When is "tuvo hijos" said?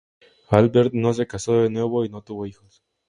2.23-2.83